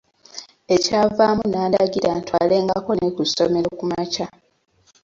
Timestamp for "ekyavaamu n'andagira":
0.75-2.11